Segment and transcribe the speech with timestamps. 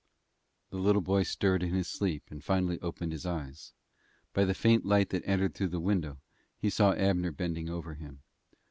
[0.71, 3.71] The little boy stirred in his sleep, and finally opened his eyes.
[4.33, 6.17] By the faint light that entered through the window,
[6.57, 8.23] he saw Abner bending over him.